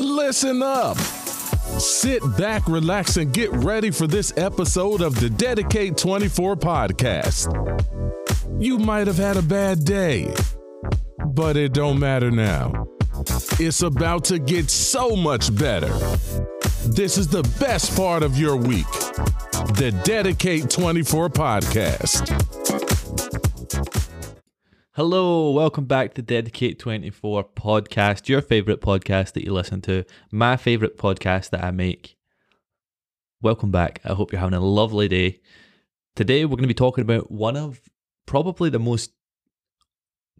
[0.00, 0.96] Listen up.
[0.96, 7.46] Sit back, relax, and get ready for this episode of the Dedicate 24 podcast.
[8.58, 10.34] You might have had a bad day,
[11.26, 12.86] but it don't matter now.
[13.58, 15.92] It's about to get so much better.
[16.86, 18.90] This is the best part of your week.
[19.76, 22.39] The Dedicate 24 podcast.
[25.02, 30.58] Hello, welcome back to Dedicate 24 podcast, your favorite podcast that you listen to, my
[30.58, 32.18] favorite podcast that I make.
[33.40, 34.02] Welcome back.
[34.04, 35.40] I hope you're having a lovely day.
[36.16, 37.80] Today, we're going to be talking about one of
[38.26, 39.12] probably the most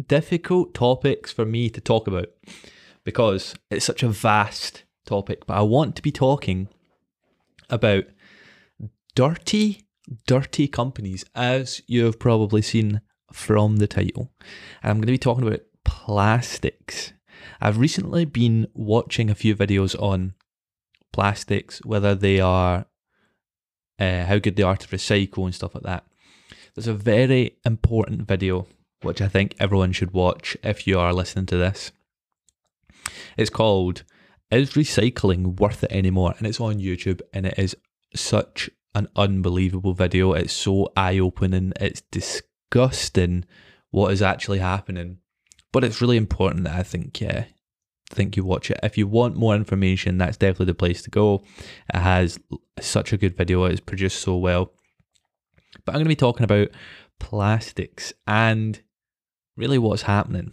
[0.07, 2.27] difficult topics for me to talk about
[3.03, 6.69] because it's such a vast topic, but I want to be talking
[7.71, 8.05] about
[9.15, 9.87] dirty,
[10.27, 13.01] dirty companies, as you have probably seen
[13.33, 14.33] from the title.
[14.83, 17.13] And I'm going to be talking about plastics.
[17.61, 20.35] I've recently been watching a few videos on
[21.13, 22.87] plastics, whether they are
[23.99, 26.05] uh, how good they are to recycle and stuff like that.
[26.75, 28.67] There's a very important video
[29.03, 31.93] which I think everyone should watch if you are listening to this.
[33.37, 34.05] It's called
[34.51, 36.35] Is Recycling Worth It Anymore?
[36.39, 37.77] And it's on YouTube and it is
[38.15, 40.33] such an unbelievable video.
[40.33, 41.73] It's so eye opening.
[41.81, 42.50] It's disgusting
[43.91, 45.19] what is actually happening.
[45.73, 47.45] But it's really important that I think, yeah,
[48.15, 48.81] think you watch it.
[48.83, 51.43] If you want more information, that's definitely the place to go.
[51.93, 52.39] It has
[52.81, 53.65] such a good video.
[53.65, 54.73] It's produced so well.
[55.85, 56.69] But I'm going to be talking about
[57.19, 58.81] plastics and
[59.57, 60.53] really what's happening.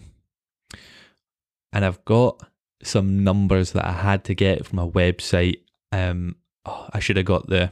[1.74, 2.42] And I've got
[2.84, 5.62] some numbers that I had to get from a website.
[5.92, 7.72] Um, oh, I should have got the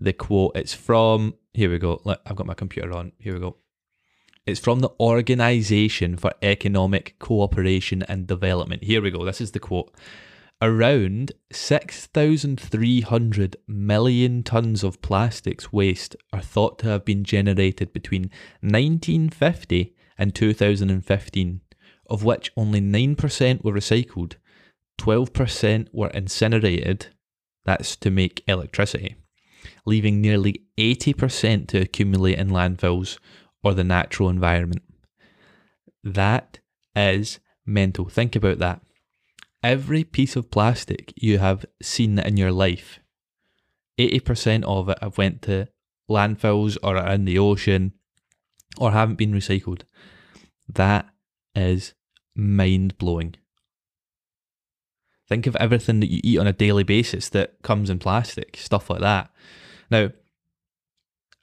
[0.00, 0.56] the quote.
[0.56, 2.00] It's from here we go.
[2.04, 3.12] Look, I've got my computer on.
[3.18, 3.56] Here we go.
[4.46, 8.82] It's from the Organization for Economic Cooperation and Development.
[8.82, 9.24] Here we go.
[9.24, 9.94] This is the quote.
[10.62, 18.30] Around 6,300 million tons of plastics waste are thought to have been generated between
[18.60, 21.60] 1950 and 2015,
[22.10, 24.34] of which only 9% were recycled,
[24.98, 27.06] 12% were incinerated,
[27.64, 29.16] that's to make electricity,
[29.84, 33.18] leaving nearly 80% to accumulate in landfills
[33.62, 34.82] or the natural environment.
[36.02, 36.60] That
[36.96, 38.08] is mental.
[38.08, 38.80] Think about that.
[39.62, 42.98] Every piece of plastic you have seen in your life,
[43.98, 45.68] 80% of it have went to
[46.08, 47.92] landfills or in the ocean
[48.78, 49.82] or haven't been recycled.
[50.68, 51.06] That
[51.54, 51.94] is
[52.34, 53.34] mind blowing.
[55.30, 58.90] Think of everything that you eat on a daily basis that comes in plastic, stuff
[58.90, 59.30] like that.
[59.88, 60.10] Now,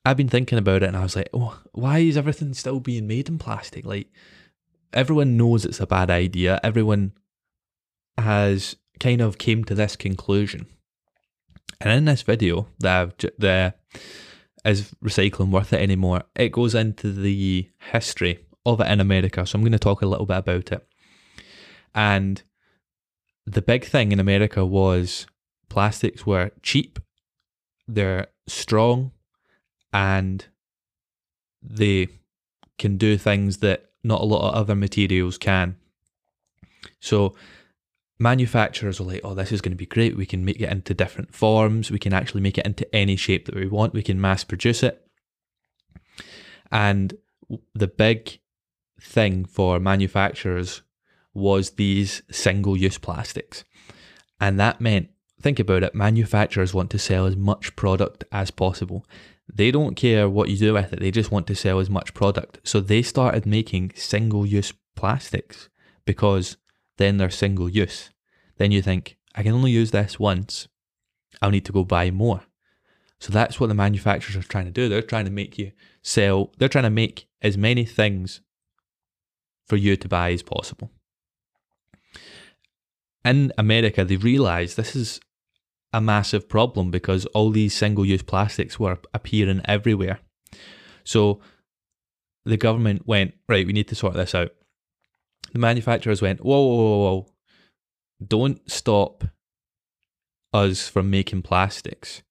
[0.05, 3.07] I've been thinking about it and I was like, oh, why is everything still being
[3.07, 3.85] made in plastic?
[3.85, 4.09] Like,
[4.91, 6.59] everyone knows it's a bad idea.
[6.63, 7.13] Everyone
[8.17, 10.67] has kind of came to this conclusion.
[11.79, 13.73] And in this video that the
[14.65, 16.23] is recycling worth it anymore?
[16.35, 19.45] It goes into the history of it in America.
[19.45, 20.85] So I'm going to talk a little bit about it.
[21.95, 22.43] And
[23.47, 25.25] the big thing in America was
[25.69, 26.99] plastics were cheap,
[27.87, 29.11] they're strong,
[29.93, 30.45] and
[31.63, 32.09] they
[32.77, 35.77] can do things that not a lot of other materials can.
[36.99, 37.35] So
[38.19, 40.17] manufacturers are like, oh, this is going to be great.
[40.17, 41.89] We can make it into different forms.
[41.89, 43.93] We can actually make it into any shape that we want.
[43.93, 45.07] We can mass produce it.
[46.69, 47.13] And
[47.73, 48.39] the big
[48.99, 50.81] thing for manufacturers
[51.37, 53.63] was these single use plastics.
[54.39, 55.09] And that meant,
[55.41, 59.05] think about it, manufacturers want to sell as much product as possible.
[59.53, 62.13] They don't care what you do with it, they just want to sell as much
[62.13, 62.59] product.
[62.63, 65.69] So they started making single use plastics
[66.05, 66.57] because
[66.97, 68.09] then they're single use.
[68.57, 70.67] Then you think, I can only use this once.
[71.41, 72.41] I'll need to go buy more.
[73.19, 74.89] So that's what the manufacturers are trying to do.
[74.89, 75.71] They're trying to make you
[76.01, 78.41] sell, they're trying to make as many things
[79.67, 80.91] for you to buy as possible.
[83.27, 85.19] In America, they realised this is
[85.91, 90.19] a massive problem because all these single use plastics were appearing everywhere.
[91.03, 91.41] So
[92.45, 94.51] the government went, right, we need to sort this out
[95.51, 97.27] the manufacturers went, whoa, whoa, whoa, whoa,
[98.25, 99.23] don't stop
[100.53, 102.23] us from making plastics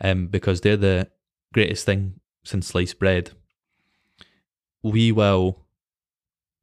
[0.00, 1.10] um, because they're the
[1.52, 3.32] greatest thing since sliced bread.
[4.82, 5.64] We will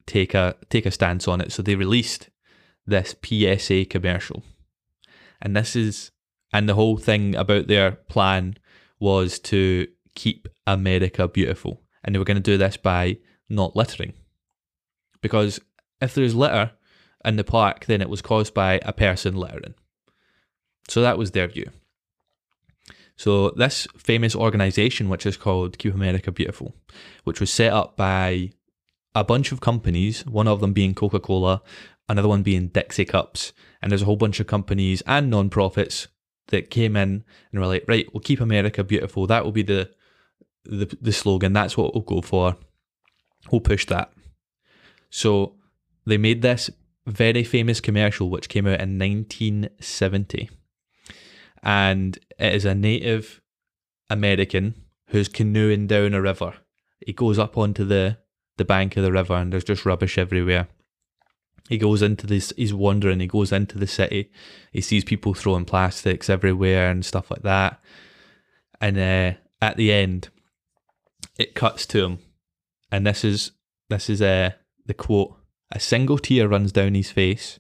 [0.08, 1.52] take a take a stance on it.
[1.52, 2.30] So they released
[2.86, 4.44] this PSA commercial.
[5.42, 6.12] And this is
[6.54, 8.58] and the whole thing about their plan
[9.00, 11.82] was to keep America beautiful.
[12.04, 13.18] And they were going to do this by
[13.50, 14.14] not littering.
[15.22, 15.60] Because
[16.00, 16.72] if there's litter
[17.24, 19.74] in the park then it was caused by a person littering.
[20.88, 21.72] So that was their view.
[23.18, 26.76] So this famous organization, which is called Keep America Beautiful,
[27.24, 28.52] which was set up by
[29.14, 31.62] a bunch of companies, one of them being Coca Cola,
[32.08, 36.08] another one being Dixie Cups, and there's a whole bunch of companies and non-profits
[36.48, 39.28] that came in and were like, right, we'll keep America beautiful.
[39.28, 39.92] That will be the
[40.66, 41.54] the, the slogan.
[41.54, 42.58] That's what we'll go for.
[43.52, 44.12] We'll push that.
[45.10, 45.56] So
[46.06, 46.70] they made this
[47.06, 50.50] very famous commercial which came out in 1970.
[51.62, 53.42] And it is a Native
[54.10, 54.76] American
[55.08, 56.54] who's canoeing down a river.
[57.06, 58.18] He goes up onto the,
[58.58, 60.68] the bank of the river and there's just rubbish everywhere.
[61.70, 64.32] He goes into this, he's wandering, he goes into the city.
[64.72, 67.80] He sees people throwing plastics everywhere and stuff like that.
[68.80, 70.30] And uh, at the end,
[71.38, 72.20] it cuts to him.
[72.92, 73.52] And this is
[73.90, 74.52] this is uh,
[74.86, 75.36] the quote.
[75.72, 77.60] A single tear runs down his face,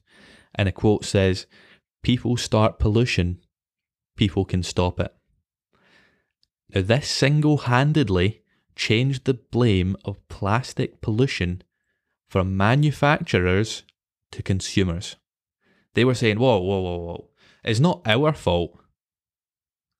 [0.53, 1.47] and a quote says,
[2.03, 3.39] People start pollution,
[4.15, 5.13] people can stop it.
[6.73, 8.43] Now, this single handedly
[8.75, 11.63] changed the blame of plastic pollution
[12.29, 13.83] from manufacturers
[14.31, 15.15] to consumers.
[15.93, 17.29] They were saying, whoa, whoa, whoa, whoa.
[17.63, 18.77] It's not our fault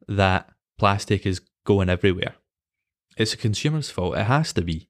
[0.08, 2.36] that plastic is going everywhere.
[3.18, 4.18] It's a consumer's fault.
[4.18, 4.90] It has to be.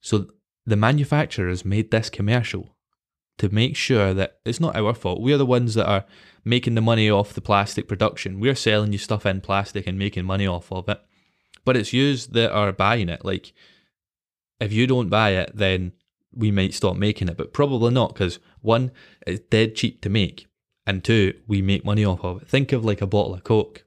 [0.00, 0.28] So
[0.64, 2.76] the manufacturers made this commercial
[3.38, 5.20] to make sure that it's not our fault.
[5.20, 6.04] We are the ones that are
[6.44, 8.40] making the money off the plastic production.
[8.40, 11.00] We're selling you stuff in plastic and making money off of it.
[11.64, 13.24] But it's you that are buying it.
[13.24, 13.52] Like,
[14.60, 15.92] if you don't buy it, then
[16.34, 18.90] we might stop making it, but probably not because one,
[19.26, 20.46] it's dead cheap to make,
[20.86, 22.48] and two, we make money off of it.
[22.48, 23.84] Think of like a bottle of Coke.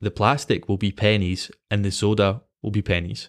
[0.00, 3.28] The plastic will be pennies and the soda will be pennies.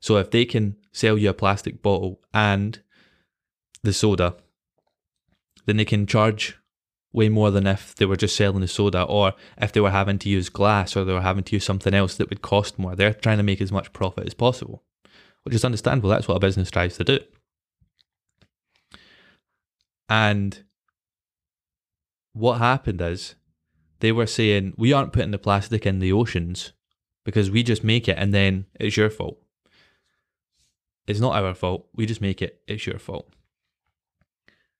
[0.00, 2.80] So if they can sell you a plastic bottle and
[3.82, 4.36] the soda,
[5.66, 6.56] then they can charge
[7.12, 10.18] way more than if they were just selling the soda or if they were having
[10.18, 12.94] to use glass or they were having to use something else that would cost more.
[12.94, 14.84] They're trying to make as much profit as possible,
[15.46, 16.10] which is understandable.
[16.10, 17.20] That's what a business tries to do.
[20.08, 20.64] And
[22.32, 23.36] what happened is
[24.00, 26.72] they were saying, we aren't putting the plastic in the oceans
[27.24, 29.38] because we just make it and then it's your fault.
[31.06, 31.86] It's not our fault.
[31.94, 32.60] We just make it.
[32.66, 33.32] It's your fault.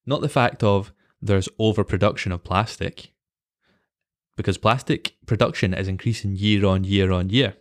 [0.04, 0.92] Not the fact of
[1.22, 3.12] there's overproduction of plastic,
[4.36, 7.54] because plastic production is increasing year on year on year.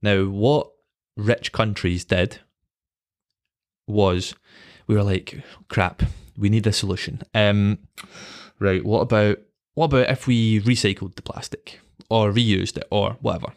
[0.00, 0.70] Now, what
[1.20, 2.40] rich countries did
[3.86, 4.34] was
[4.86, 6.02] we were like, crap,
[6.36, 7.22] we need a solution.
[7.34, 7.78] Um,
[8.58, 9.38] right, what about
[9.74, 13.52] what about if we recycled the plastic or reused it or whatever?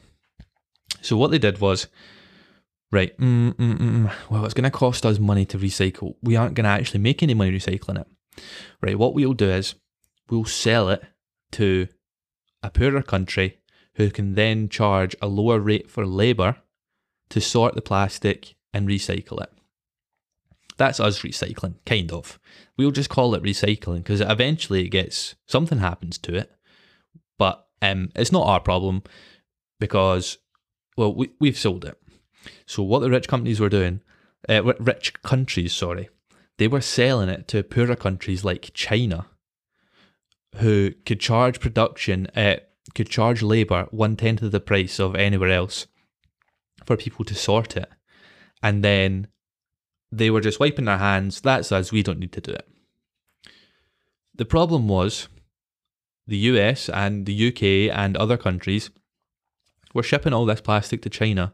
[1.02, 1.88] So what they did was
[2.92, 4.12] right, mm, mm, mm, mm.
[4.30, 6.16] well, it's going to cost us money to recycle.
[6.22, 8.08] We aren't going to actually make any money recycling it.
[8.82, 9.76] Right, what we'll do is
[10.30, 11.04] we'll sell it
[11.54, 11.88] to
[12.62, 13.60] a poorer country
[13.96, 16.58] who can then charge a lower rate for labour
[17.34, 19.52] to sort the plastic and recycle it.
[20.78, 22.38] That's us recycling, kind of.
[22.78, 26.52] We'll just call it recycling because eventually it gets something happens to it,
[27.40, 29.02] but um, it's not our problem
[29.80, 30.38] because
[30.96, 32.00] well we we've sold it.
[32.68, 34.02] So what the rich companies were doing,
[34.48, 36.10] uh, rich countries, sorry,
[36.60, 39.26] they were selling it to poorer countries like China,
[40.58, 42.58] who could charge production, uh,
[42.94, 45.88] could charge labour one tenth of the price of anywhere else
[46.86, 47.90] for people to sort it,
[48.62, 49.28] and then
[50.12, 51.42] they were just wiping their hands.
[51.42, 51.92] That's us.
[51.92, 52.68] We don't need to do it.
[54.36, 55.28] The problem was
[56.28, 58.90] the US and the UK and other countries
[59.94, 61.54] were shipping all this plastic to China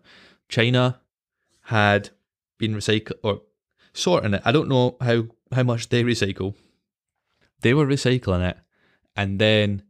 [0.49, 0.99] China
[1.65, 2.09] had
[2.57, 3.43] been recycled or
[3.93, 4.41] sorting it.
[4.43, 6.55] I don't know how, how much they recycle.
[7.61, 8.57] They were recycling it
[9.15, 9.83] and then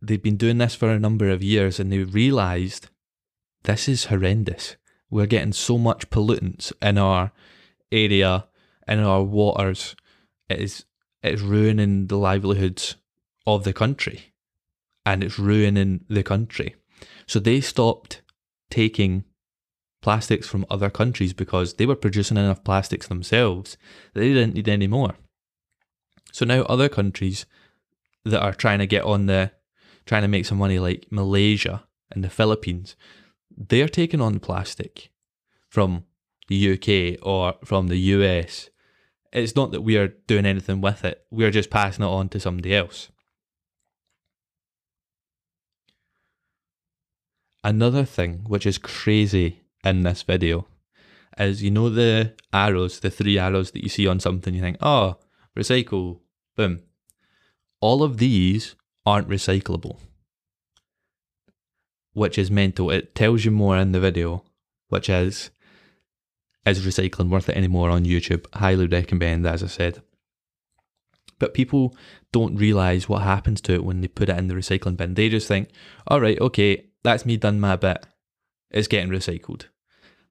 [0.00, 2.88] they'd been doing this for a number of years and they realised
[3.64, 4.76] this is horrendous.
[5.10, 7.32] We're getting so much pollutants in our
[7.90, 8.46] area,
[8.88, 9.94] in our waters.
[10.48, 10.84] It is
[11.22, 12.96] it's ruining the livelihoods
[13.46, 14.32] of the country.
[15.04, 16.76] And it's ruining the country.
[17.26, 18.22] So they stopped
[18.70, 19.24] taking
[20.00, 23.76] plastics from other countries because they were producing enough plastics themselves
[24.14, 25.14] they didn't need any more.
[26.32, 27.46] So now other countries
[28.24, 29.52] that are trying to get on the
[30.06, 32.96] trying to make some money like Malaysia and the Philippines,
[33.56, 35.10] they're taking on plastic
[35.68, 36.04] from
[36.48, 38.70] the UK or from the US.
[39.32, 42.28] It's not that we are doing anything with it, we are just passing it on
[42.30, 43.08] to somebody else.
[47.64, 50.66] Another thing which is crazy in this video
[51.38, 54.76] is you know the arrows, the three arrows that you see on something, you think,
[54.80, 55.16] oh,
[55.56, 56.20] recycle,
[56.56, 56.82] boom.
[57.80, 58.74] All of these
[59.06, 59.98] aren't recyclable,
[62.12, 62.90] which is mental.
[62.90, 64.44] It tells you more in the video,
[64.88, 65.50] which is,
[66.66, 68.46] is recycling worth it anymore on YouTube?
[68.54, 70.02] Highly recommend, as I said.
[71.38, 71.96] But people
[72.30, 75.14] don't realize what happens to it when they put it in the recycling bin.
[75.14, 75.70] They just think,
[76.06, 78.06] all right, okay, that's me done my bit.
[78.70, 79.66] It's getting recycled.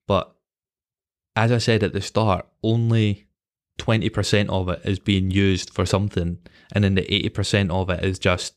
[0.08, 0.34] But
[1.36, 3.28] as I said at the start, only
[3.80, 6.38] 20% of it is being used for something,
[6.72, 8.54] and then the 80% of it is just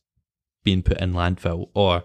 [0.65, 2.05] being put in landfill or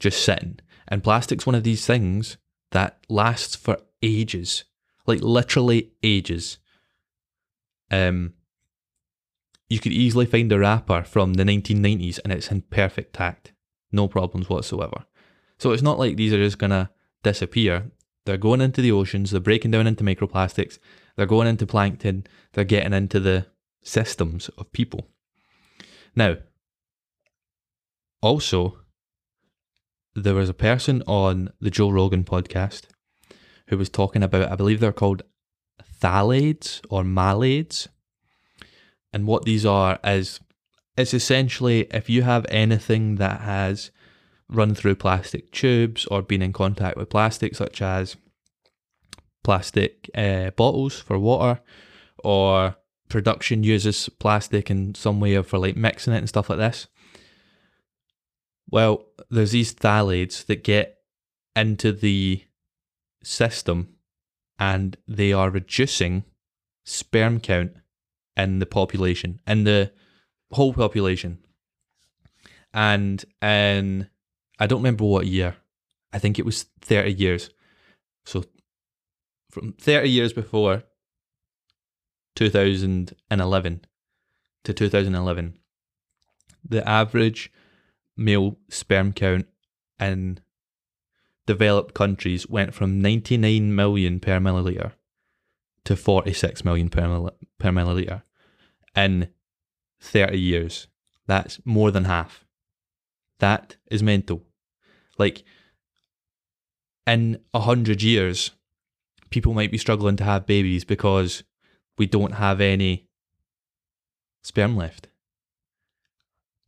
[0.00, 0.58] just sitting.
[0.88, 2.36] And plastic's one of these things
[2.72, 4.64] that lasts for ages,
[5.06, 6.58] like literally ages.
[7.90, 8.34] Um,
[9.68, 13.52] you could easily find a wrapper from the 1990s and it's in perfect tact,
[13.92, 15.04] no problems whatsoever.
[15.58, 16.90] So it's not like these are just gonna
[17.22, 17.90] disappear.
[18.26, 20.78] They're going into the oceans, they're breaking down into microplastics,
[21.16, 23.46] they're going into plankton, they're getting into the
[23.82, 25.08] systems of people.
[26.16, 26.36] Now,
[28.20, 28.78] also,
[30.14, 32.82] there was a person on the Joe Rogan podcast
[33.68, 35.22] who was talking about, I believe they're called
[36.00, 37.88] phthalates or malades.
[39.12, 40.40] And what these are is
[40.96, 43.90] it's essentially if you have anything that has
[44.48, 48.16] run through plastic tubes or been in contact with plastic, such as
[49.44, 51.60] plastic uh, bottles for water,
[52.24, 52.76] or
[53.08, 56.88] production uses plastic in some way for like mixing it and stuff like this.
[58.70, 60.98] Well, there's these phthalates that get
[61.56, 62.44] into the
[63.22, 63.96] system
[64.58, 66.24] and they are reducing
[66.84, 67.72] sperm count
[68.36, 69.92] in the population, in the
[70.52, 71.38] whole population.
[72.72, 74.08] And in
[74.58, 75.56] I don't remember what year.
[76.12, 77.50] I think it was 30 years.
[78.24, 78.44] So
[79.50, 80.84] from 30 years before
[82.36, 83.80] 2011
[84.64, 85.58] to 2011,
[86.68, 87.50] the average
[88.16, 89.46] male sperm count
[89.98, 90.40] in
[91.46, 94.92] developed countries went from 99 million per milliliter
[95.84, 98.22] to 46 million per, mill- per milliliter
[98.94, 99.28] in
[100.00, 100.86] 30 years.
[101.26, 102.44] That's more than half.
[103.38, 104.42] That is mental.
[105.18, 105.44] Like
[107.06, 108.52] in a hundred years,
[109.30, 111.42] people might be struggling to have babies because
[111.98, 113.08] we don't have any
[114.42, 115.08] sperm left.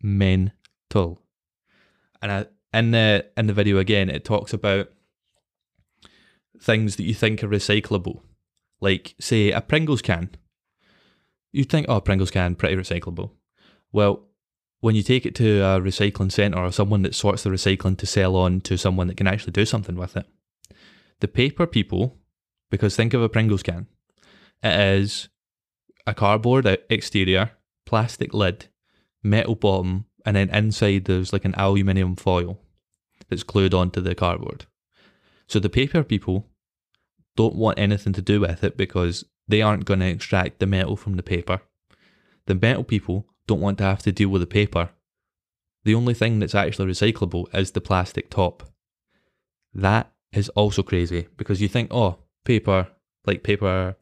[0.03, 1.22] Mental.
[2.23, 4.89] And I, in the in the video again, it talks about
[6.61, 8.21] things that you think are recyclable,
[8.81, 10.31] like say a Pringles can.
[11.53, 13.33] You'd think, oh, Pringles can pretty recyclable.
[13.93, 14.29] Well,
[14.81, 18.07] when you take it to a recycling centre or someone that sorts the recycling to
[18.07, 20.27] sell on to someone that can actually do something with it,
[21.21, 22.19] the paper people,
[22.71, 23.87] because think of a Pringles can,
[24.63, 25.29] it is
[26.07, 27.53] a cardboard uh, exterior,
[27.85, 28.67] plastic lid,
[29.23, 32.59] metal bottom, and then inside there's like an aluminium foil
[33.29, 34.67] that's glued onto the cardboard.
[35.47, 36.49] So the paper people
[37.37, 40.97] don't want anything to do with it because they aren't going to extract the metal
[40.97, 41.61] from the paper.
[42.47, 44.91] The metal people don't want to have to deal with the paper.
[45.85, 48.63] The only thing that's actually recyclable is the plastic top.
[49.75, 52.89] That is also crazy because you think, oh, paper,
[53.27, 53.97] like paper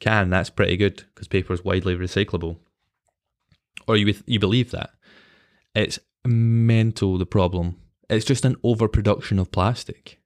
[0.00, 2.58] can, that's pretty good because paper is widely recyclable.
[3.86, 4.90] Or you, you believe that.
[5.76, 7.76] It's mental, the problem.
[8.10, 10.18] It's just an overproduction of plastic.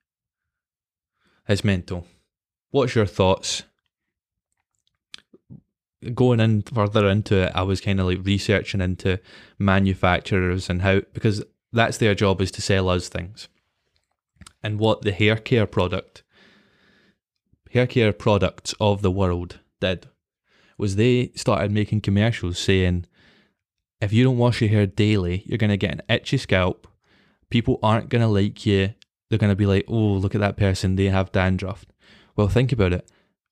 [1.46, 2.06] It's mental.
[2.70, 3.64] What's your thoughts?
[6.14, 9.20] going in further into it, I was kind of like researching into
[9.58, 13.48] manufacturers and how because that's their job is to sell us things.
[14.62, 16.22] And what the hair care product,
[17.70, 20.08] hair care products of the world did
[20.78, 23.06] was they started making commercials saying,
[24.00, 26.86] if you don't wash your hair daily, you're going to get an itchy scalp.
[27.50, 28.94] People aren't going to like you.
[29.28, 31.84] They're going to be like, oh, look at that person, they have dandruff.
[32.36, 33.10] Well, think about it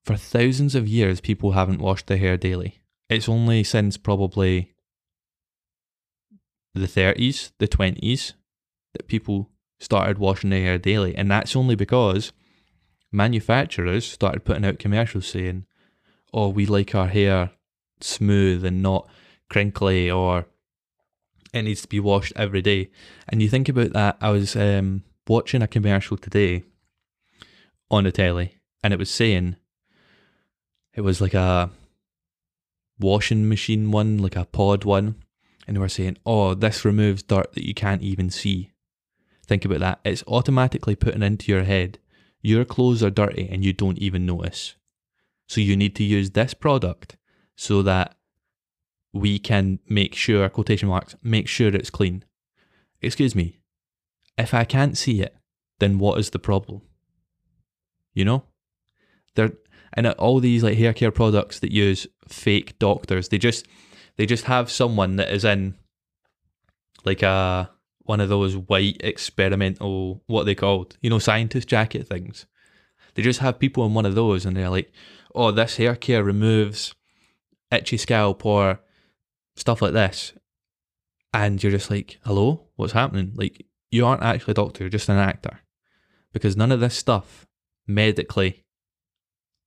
[0.08, 2.80] for thousands of years, people haven't washed their hair daily.
[3.10, 4.72] It's only since probably
[6.74, 8.32] the 30s, the 20s,
[8.94, 11.14] that people started washing their hair daily.
[11.14, 12.32] And that's only because
[13.12, 15.66] manufacturers started putting out commercials saying,
[16.32, 17.50] oh, we like our hair
[18.00, 19.06] smooth and not
[19.48, 20.46] crinkly or
[21.52, 22.90] it needs to be washed every day.
[23.28, 26.64] And you think about that, I was um, watching a commercial today
[27.90, 29.56] on the telly and it was saying
[30.94, 31.70] it was like a
[32.98, 35.16] washing machine one, like a pod one,
[35.66, 38.72] and they were saying, "Oh, this removes dirt that you can't even see."
[39.46, 40.00] Think about that.
[40.04, 41.98] It's automatically putting into your head
[42.42, 44.76] your clothes are dirty and you don't even notice.
[45.46, 47.16] So you need to use this product
[47.56, 48.16] so that
[49.12, 52.24] we can make sure, quotation marks, make sure it's clean.
[53.00, 53.60] Excuse me,
[54.36, 55.36] if I can't see it,
[55.78, 56.82] then what is the problem?
[58.14, 58.44] You know?
[59.34, 59.52] They're
[59.94, 63.66] and all these like hair care products that use fake doctors, they just
[64.16, 65.74] they just have someone that is in
[67.04, 72.46] like a one of those white experimental what they called, you know, scientist jacket things.
[73.14, 74.92] They just have people in one of those and they're like,
[75.34, 76.94] Oh, this hair care removes
[77.70, 78.80] itchy scalp or
[79.58, 80.32] stuff like this.
[81.32, 82.68] And you're just like, Hello?
[82.76, 83.32] What's happening?
[83.34, 85.60] Like you aren't actually a doctor, you're just an actor.
[86.32, 87.46] Because none of this stuff
[87.86, 88.64] medically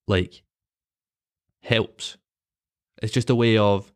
[0.07, 0.43] like
[1.63, 2.17] helps.
[3.01, 3.91] It's just a way of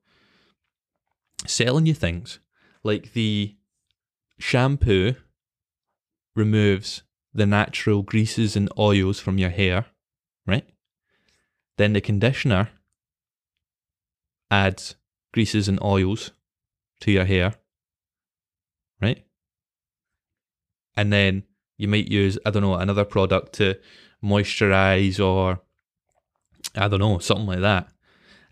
[1.45, 2.39] selling you things.
[2.83, 3.55] Like the
[4.39, 5.15] shampoo
[6.35, 9.85] removes the natural greases and oils from your hair,
[10.47, 10.67] right?
[11.77, 12.69] Then the conditioner
[14.49, 14.95] adds
[15.36, 16.32] greases and oils
[17.01, 17.54] to your hair,
[19.01, 19.22] right?
[20.96, 21.44] And then
[21.77, 23.75] you might use, I don't know, another product to
[24.24, 25.60] moisturize or
[26.74, 27.89] I don't know, something like that.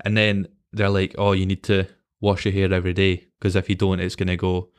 [0.03, 1.87] And then they're like, oh, you need to
[2.19, 4.69] wash your hair every day because if you don't, it's going to go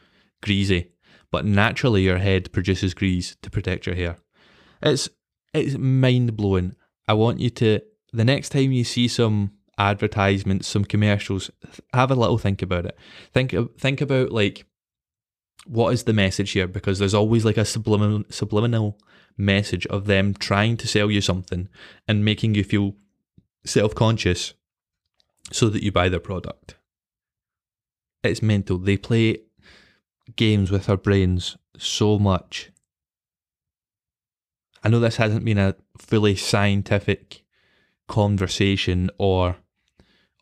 [0.42, 0.92] greasy.
[1.30, 4.18] But naturally, your head produces grease to protect your hair.
[4.82, 5.08] It's
[5.54, 6.76] it's mind blowing.
[7.08, 7.80] I want you to
[8.12, 11.50] the next time you see some advertisements, some commercials,
[11.92, 12.96] have a little think about it.
[13.32, 14.66] Think think about like
[15.66, 18.98] what is the message here because there's always like a subliminal subliminal
[19.36, 21.68] message of them trying to sell you something
[22.06, 22.94] and making you feel
[23.64, 24.54] self conscious
[25.52, 26.76] so that you buy their product.
[28.22, 28.78] It's mental.
[28.78, 29.38] They play
[30.36, 32.70] games with our brains so much.
[34.82, 37.42] I know this hasn't been a fully scientific
[38.08, 39.56] conversation or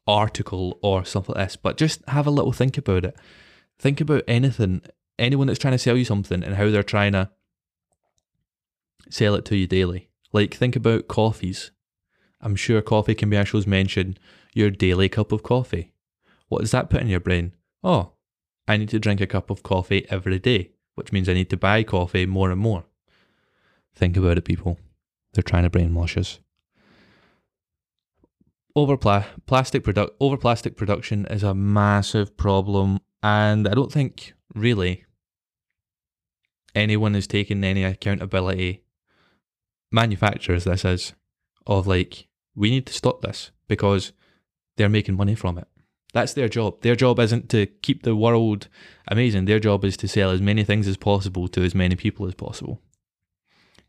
[0.06, 3.16] article or something like this, but just have a little think about it.
[3.78, 4.82] Think about anything,
[5.18, 7.30] anyone that's trying to sell you something and how they're trying to
[9.10, 10.08] sell it to you daily.
[10.32, 11.70] Like, think about coffees.
[12.40, 14.18] I'm sure coffee can be commercials mention
[14.54, 15.92] your daily cup of coffee.
[16.48, 17.52] What does that put in your brain?
[17.84, 18.12] Oh,
[18.66, 21.56] I need to drink a cup of coffee every day, which means I need to
[21.56, 22.84] buy coffee more and more.
[23.94, 24.78] Think about it, people.
[25.32, 26.40] They're trying to brainwash us.
[28.74, 34.32] Over pla- plastic product over plastic production is a massive problem, and I don't think
[34.54, 35.04] really
[36.74, 38.82] anyone is taking any accountability.
[39.90, 41.12] Manufacturers, this is,
[41.66, 44.12] of like we need to stop this because
[44.76, 45.68] they're making money from it.
[46.12, 46.82] That's their job.
[46.82, 48.68] Their job isn't to keep the world
[49.08, 49.46] amazing.
[49.46, 52.34] Their job is to sell as many things as possible to as many people as
[52.34, 52.80] possible.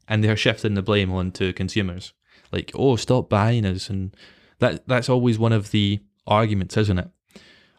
[0.08, 2.14] And they're shifting the blame onto consumers.
[2.52, 3.90] Like, oh, stop buying us.
[3.90, 4.16] And
[4.60, 7.10] that that's always one of the arguments, isn't it?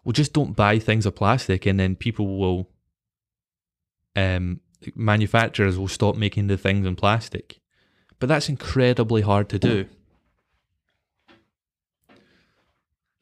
[0.04, 2.68] Well, just don't buy things of plastic and then people will
[4.16, 4.60] um
[4.94, 7.60] manufacturers will stop making the things in plastic.
[8.18, 9.86] But that's incredibly hard to do.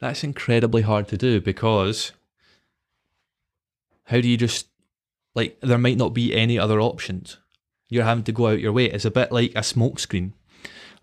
[0.00, 2.12] That's incredibly hard to do because
[4.06, 4.66] how do you just
[5.34, 7.38] like there might not be any other options.
[7.88, 8.86] You're having to go out your way.
[8.86, 10.32] It's a bit like a smokescreen.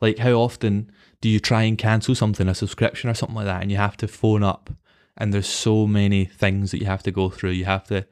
[0.01, 3.61] Like how often do you try and cancel something, a subscription or something like that,
[3.61, 4.69] and you have to phone up
[5.19, 7.51] and there's so many things that you have to go through.
[7.51, 8.05] You have to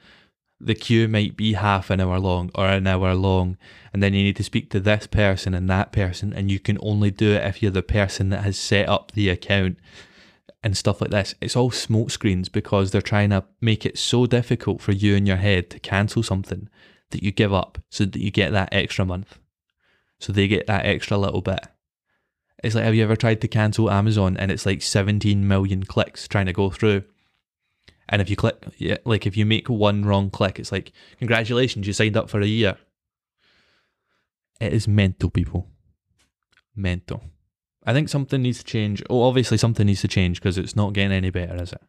[0.60, 3.58] the queue might be half an hour long or an hour long,
[3.93, 6.78] and then you need to speak to this person and that person, and you can
[6.82, 9.78] only do it if you're the person that has set up the account
[10.63, 14.26] and stuff like this, it's all smoke screens because they're trying to make it so
[14.26, 16.67] difficult for you in your head to cancel something
[17.12, 19.38] that you give up so that you get that extra month.
[20.20, 21.67] So they get that extra little bit.
[22.63, 26.28] It's like, have you ever tried to cancel Amazon and it's like 17 million clicks
[26.28, 27.04] trying to go through?
[28.10, 31.86] And if you click, yeah, like if you make one wrong click, it's like, congratulations,
[31.86, 32.78] you signed up for a year.
[34.60, 35.67] It is mental, people.
[36.76, 37.24] Mental.
[37.86, 39.04] I think something needs to change.
[39.10, 41.82] Oh, obviously something needs to change because it's not getting any better, is it?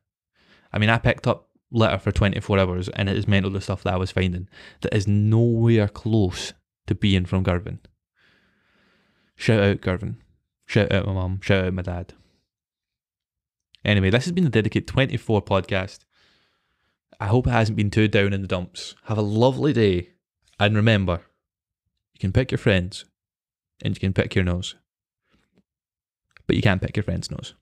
[0.73, 3.83] I mean, I picked up litter for 24 hours and it is mental the stuff
[3.85, 4.49] that I was finding
[4.81, 6.53] that is nowhere close
[6.87, 7.81] to being from Girvan.
[9.37, 10.19] Shout out Girvan.
[10.69, 11.41] Shout out my mum.
[11.43, 12.15] Shout out my dad.
[13.85, 16.01] Anyway, this has been the Dedicate 24 podcast.
[17.19, 18.95] I hope it hasn't been too down in the dumps.
[19.07, 20.11] Have a lovely day.
[20.61, 21.23] And remember,
[22.13, 23.05] you can pick your friends
[23.83, 24.77] and you can pick your nose
[26.49, 27.55] but you can't pick your friend's nose.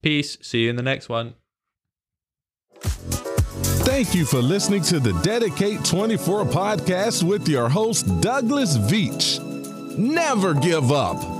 [0.00, 0.38] Peace.
[0.40, 1.34] See you in the next one.
[2.80, 9.47] Thank you for listening to the Dedicate 24 podcast with your host, Douglas Veach.
[9.98, 11.37] Never give up.